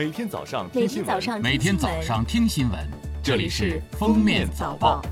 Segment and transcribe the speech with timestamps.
[0.00, 2.88] 每天早上听新闻，天早上每天早上听新闻，
[3.22, 5.02] 这里是《封面早报》。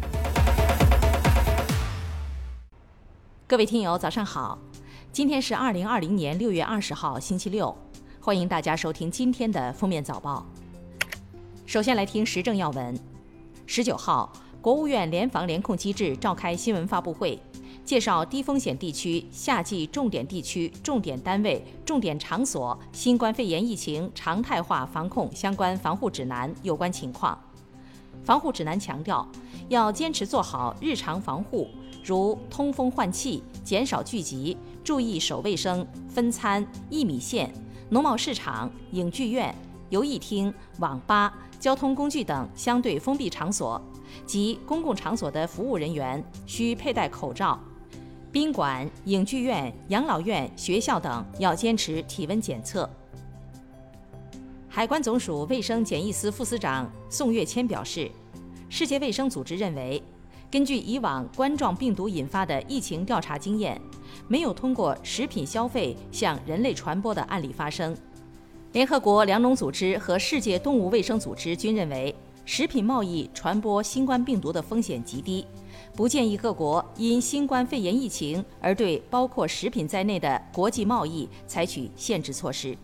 [3.46, 4.58] 各位听友，早上好！
[5.12, 7.76] 今天是二零二零年六月二十号，星期六，
[8.18, 10.46] 欢迎大家收听今天的《封面早报》。
[11.66, 12.98] 首先来听时政要闻。
[13.66, 14.32] 十九号，
[14.62, 17.38] 国务院联防联控机制召开新闻发布会，
[17.88, 27.38] 介绍低风险地区、夏季重点地区、重点单位、重点场所新冠肺炎疫情常态化防控相关防护指南有关情况。
[28.22, 29.26] 防护指南强调，
[29.70, 31.66] 要坚持做好日常防护，
[32.04, 37.50] 如通风换气、减少聚集、注意手卫生、分餐、一米线、
[37.88, 39.54] 农贸市场、影剧院、
[39.88, 43.80] 游艺厅、网吧、交通工具等相对封闭场所
[44.26, 47.58] 及公共场所的服务人员需佩戴口罩。
[48.30, 52.88] 宾馆、影剧院、养老院、学校等要坚持体温检测。
[54.68, 58.10] 海关总署卫生检疫司副司长宋月谦表示，
[58.68, 60.02] 世界卫生组织认为，
[60.50, 63.80] 根据以往冠状病毒引发的疫情调查经验，
[64.28, 67.96] 没有通过食品消费向人类传播的案例发生。
[68.72, 72.14] 联合国粮农组织和世界动物卫生组织均认为，
[72.50, 75.44] 食品贸易传播新冠病毒的风险极低，
[75.94, 82.74] 不建议各国因新冠肺炎疫情而对包括食品在内的国际贸易采取限制措施。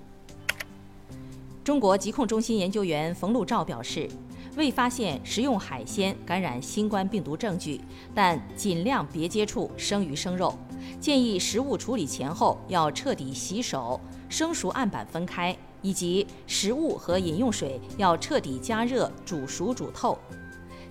[1.65, 4.07] 中国疾控中心研究员冯路照表示，
[4.55, 7.81] 未发现食用海鲜感染新冠病毒证据，
[8.15, 10.55] 但尽量别接触生鱼生肉，
[11.01, 13.99] 建议食物处理前后要彻底洗手，
[14.35, 20.19] 生熟案板分开，以及食物和饮用水要彻底加热煮熟煮透。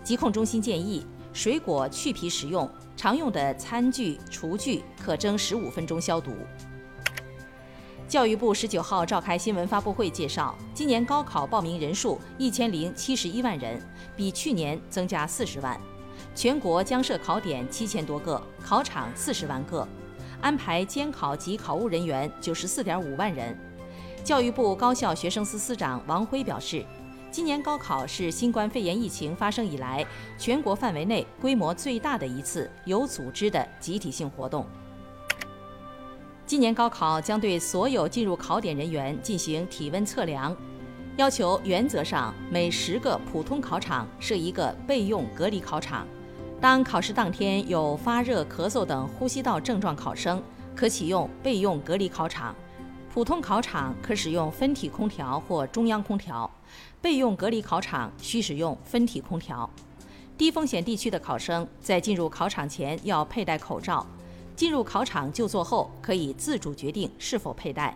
[0.01, 6.31] 疾控中心建议，水果去皮食用，常用的餐具、厨具可蒸十五分钟消毒。
[8.07, 13.77] 教育部十九号召开新闻发布会，介绍今年高考报名人数一千零七十一万人，
[14.15, 15.77] 比去年增加四十万。
[16.33, 19.85] 全国将设考点七千多个，考场四十万个，
[20.43, 23.57] 安排监考及考务人员九十四点五万人。
[24.25, 26.85] 教育部高校学生司司长王辉表示，
[27.31, 30.05] 今年高考是新冠肺炎疫情发生以来
[30.37, 34.67] 全国范围内规模最大的一次有组织的集体性活动。
[36.45, 40.53] 今年高考将对所有进入考点人员进行体温测量，
[41.15, 46.05] 要求原则上每十个普通考场设一个备用隔离考场。
[46.63, 50.41] 当考试当天有发热、咳嗽等呼吸道症状考生，
[50.73, 52.55] 可启用备用隔离考场；
[53.13, 56.49] 普通考场可使用分体空调或中央空调，
[57.01, 59.69] 备用隔离考场需使用分体空调。
[60.37, 64.07] 低风险地区的考生在进入考场前要佩戴口罩。
[64.55, 67.93] 进入考场就座后，可以自主决定是否佩戴。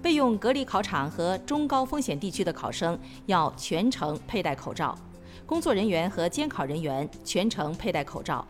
[0.00, 4.96] 备用隔离考场和中高风险地区的考生要全程佩戴口罩，
[5.48, 8.46] 工作人员和监考人员全程佩戴口罩。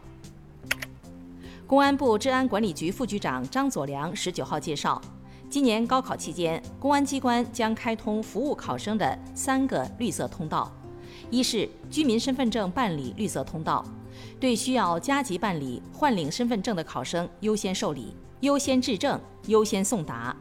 [1.65, 5.01] 公安部治安管理局副局长张佐良十九号介绍，
[5.49, 10.73] 今年高考期间，公安机关将开通服务考生的三个绿色通道：
[11.31, 13.85] 一是居民身份证办理绿色通道。
[14.41, 20.37] 对需要加急办理换领身份证的考生优先受理、优先质证、优先送达。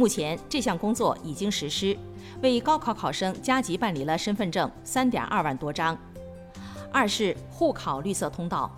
[0.00, 1.94] 目前这项工作已经实施，
[2.40, 5.94] 为高考考生加急办理了身份证三点二万多张。
[6.90, 8.74] 二是护考绿色通道，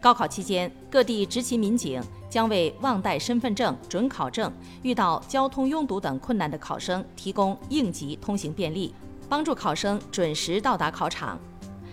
[0.00, 8.92] 高考期间各地执勤民警将为忘带身份证、准考证、遇到交通拥堵等困难的考生提供应急通行便利，
[9.28, 11.38] 帮助考生准时到达考场。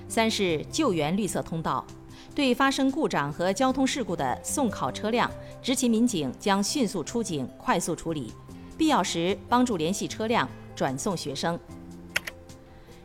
[0.10, 1.86] 三是救援绿色通道，
[2.34, 5.30] 对发生故障和交通事故的送考车辆，
[5.62, 8.34] 执勤民警将迅速出警，快速处理，
[8.78, 11.60] 必要时帮助联系车辆转送学生。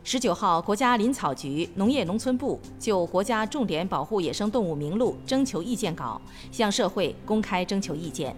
[0.04, 6.18] 十九号，国家林草局、农业农村部就国家重点保护野生动物名录征求意见稿
[6.50, 8.34] 向社会公开征求意见。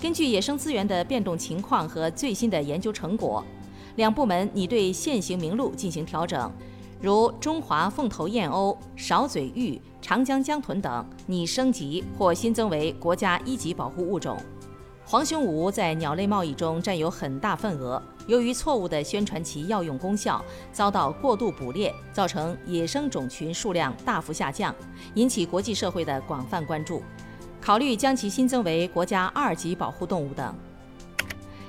[0.00, 3.44] 根据野生资源的变动情况和最新的研究成果，
[3.96, 6.50] 两部门拟对现行名录进行调整。
[7.02, 14.38] 如中华凤头燕鸥、勺嘴鹬、长江江豚等拟升级或新增为国家一级保护物种。
[15.06, 20.42] 黄胸鹜在鸟类贸易中占有很大份额，由于错误地宣传其药用功效，
[20.72, 24.74] 遭到过度捕猎，造成野生种群数量大幅下降，
[25.14, 27.02] 引起国际社会的广泛关注。
[27.60, 30.54] 考虑将其新增为国家二级保护动物等。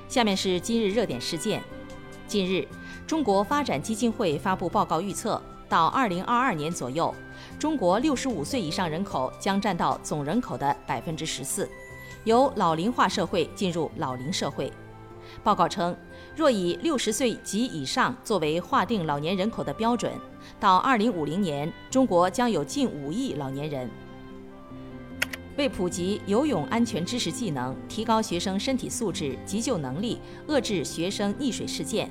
[0.08, 1.62] 下面是今日热点事件。
[2.28, 2.66] 近日。
[3.06, 5.40] 中国发展基金会发布报告预测，
[5.70, 7.14] 到2022年左右，
[7.60, 11.68] 中国65岁以上人口将占到总人口的14%，
[12.26, 14.72] 由老龄化社会进入老龄社会。
[15.44, 15.96] 报告称，
[16.36, 20.12] 若以六十岁及以上作为划定老年人口的标准，
[20.60, 23.90] 到二零五零年，中国将有近五亿老年人。
[25.58, 32.10] 为普及游泳安全知识技能，提高学生身体素质、急救能力，遏制学生溺水事件，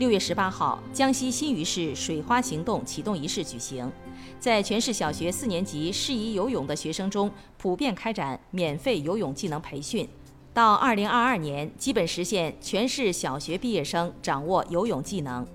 [0.00, 3.92] 六月十八号，江西新余市水花行动启动仪式举行，
[4.38, 10.08] 在全市小学四年级适宜游泳的学生中，普遍开展免费游泳技能培训。
[10.54, 15.46] 到二零二二年，基本实现全市小学毕业生掌握游泳技能。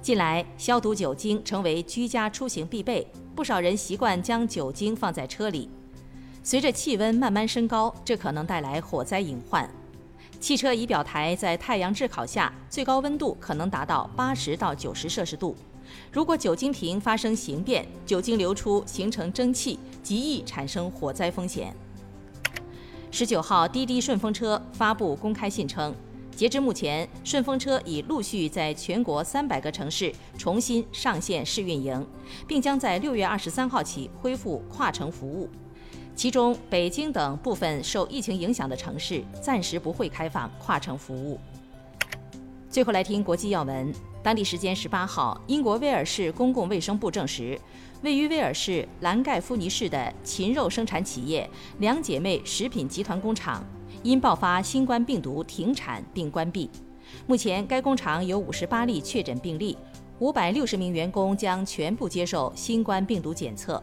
[0.00, 5.68] 近来，消毒酒精成为居家出行必备，不少人习惯将酒精放在车里。
[6.42, 9.70] 随着气温慢慢升高，这可能带来火灾隐患。
[10.40, 15.56] 汽车仪表台在太阳炙烤下，最高温度可能达到八十到九十摄氏度。
[16.12, 21.74] 如果酒精瓶发生形变，酒精流出形成蒸汽，极易产生火灾风险。
[23.10, 25.92] 十九号，滴滴顺风车发布公开信称，
[26.36, 32.06] 截至目前，顺风车已陆续在全国三百个城市重新上线试运营，
[32.46, 35.48] 并将在六月二十三号起恢复跨城服务。
[36.18, 41.38] 其中，北京等部分受疫情影响的城市暂时不会开放跨城服务。
[42.68, 43.94] 最后来听国际要闻。
[44.20, 47.56] 当地时间十八号，英国威尔士公共卫生部证实，
[48.02, 51.48] 位于威尔士兰盖夫尼市的禽肉生产企业
[51.78, 53.64] 两姐妹食品集团工厂
[54.02, 56.68] 因爆发新冠病毒停产并关闭。
[57.28, 59.78] 目前，该工厂有五十八例确诊病例，
[60.18, 63.80] 五百六十名员工将全部接受新冠病毒检测。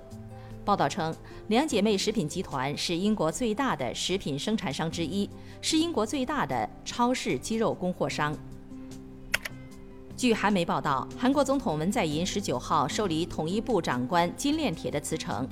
[0.65, 1.15] 报道称，
[1.49, 5.29] 两姐妹食品集团是英国最大的食品生产商之一，
[5.61, 8.35] 是英国最大的超市鸡肉供货商。
[10.17, 15.47] 据韩媒报道，韩国总统文在寅十九号受理统一部长官金链铁的辞呈。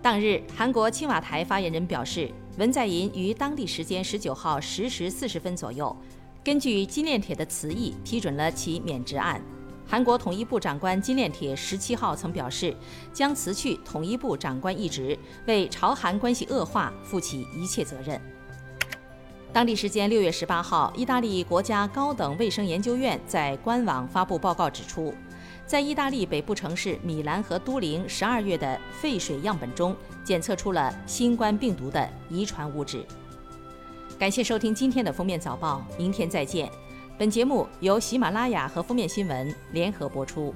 [0.00, 5.94] 当日，韩国青瓦台发言人表示，文在寅于当地时间十九号十时四十分左右，
[6.42, 9.38] 根据金链铁的辞意批准了其免职案。
[9.86, 12.74] 韩国统一部长官金链铁十七号曾表示，
[13.12, 15.16] 将辞去统一部长官一职，
[15.46, 18.20] 为朝韩关系恶化负起一切责任。
[19.52, 25.14] 当地时间六月十八号，意大利国家高等卫生研究院在官网发布报告指出，
[25.64, 29.94] 在意大利北部城市米兰和都灵十二月的废水样本中
[30.24, 33.06] 检测出了新冠病毒的遗传物质。
[34.18, 36.68] 感谢收听今天的封面早报，明天再见。
[37.16, 40.52] 本节目由喜马拉雅和封面新闻联合播出。